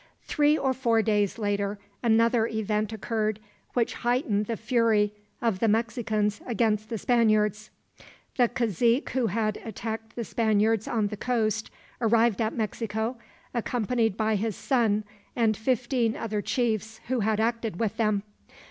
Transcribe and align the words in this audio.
Three 0.23 0.57
or 0.57 0.73
four 0.73 1.03
days 1.03 1.37
later, 1.37 1.77
another 2.01 2.47
event 2.47 2.91
occurred 2.91 3.39
which 3.75 3.93
heightened 3.93 4.47
the 4.47 4.57
fury 4.57 5.13
of 5.43 5.59
the 5.59 5.67
Mexicans 5.67 6.41
against 6.47 6.89
the 6.89 6.97
Spaniards. 6.97 7.69
The 8.35 8.49
cazique 8.49 9.09
who 9.11 9.27
had 9.27 9.61
attacked 9.63 10.15
the 10.15 10.23
Spaniards 10.23 10.87
on 10.87 11.09
the 11.09 11.17
coast 11.17 11.69
arrived 12.01 12.41
at 12.41 12.55
Mexico, 12.57 13.17
accompanied 13.53 14.17
by 14.17 14.37
his 14.37 14.55
son 14.55 15.03
and 15.35 15.55
fifteen 15.55 16.15
other 16.15 16.41
chiefs 16.41 16.99
who 17.07 17.19
had 17.19 17.39
acted 17.39 17.79
with 17.79 17.97
them. 17.97 18.23